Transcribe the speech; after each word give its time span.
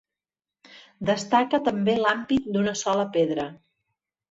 Destaca 1.09 1.61
també 1.69 1.95
l'ampit 2.01 2.51
d'una 2.57 2.75
sola 2.83 3.07
pedra. 3.21 3.49